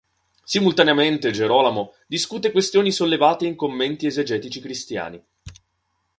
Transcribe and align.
Simultaneamente 0.43 1.29
Gerolamo 1.29 1.93
discute 2.07 2.51
questioni 2.51 2.91
sollevate 2.91 3.45
in 3.45 3.55
commenti 3.55 4.07
esegetici 4.07 4.59
cristiani. 4.59 5.23